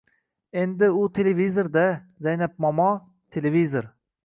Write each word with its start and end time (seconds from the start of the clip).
—Endi, 0.61 0.87
u 1.01 1.11
televizor-da, 1.17 1.85
Zaynab 2.29 2.59
momo, 2.67 2.91
televizor. 3.37 3.91